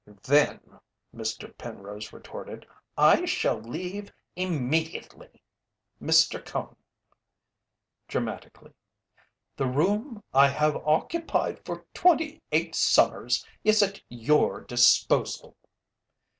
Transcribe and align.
"Then," 0.23 0.79
Mr. 1.15 1.55
Penrose 1.59 2.11
retorted, 2.11 2.65
"I 2.97 3.23
shall 3.25 3.59
leave 3.61 4.11
immediately! 4.35 5.43
Mr. 6.01 6.43
Cone," 6.43 6.75
dramatically, 8.07 8.73
"the 9.57 9.67
room 9.67 10.23
I 10.33 10.47
have 10.47 10.75
occupied 10.77 11.63
for 11.63 11.85
twenty 11.93 12.41
eight 12.51 12.73
summers 12.73 13.45
is 13.63 13.83
at 13.83 14.01
your 14.09 14.61
disposal." 14.61 15.55